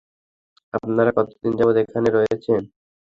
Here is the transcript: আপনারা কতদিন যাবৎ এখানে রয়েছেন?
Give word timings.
আপনারা 0.73 1.11
কতদিন 1.17 1.51
যাবৎ 1.59 1.75
এখানে 1.83 2.09
রয়েছেন? 2.11 2.61